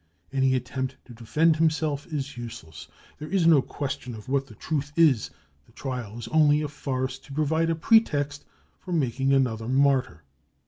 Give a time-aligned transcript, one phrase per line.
[0.33, 2.87] Any attempt to defend himself is useless.
[3.19, 5.29] There is no question of what the truth is;
[5.67, 8.43] the j trial is only a farce to provide a pretext
[8.79, 10.23] for making another martyr.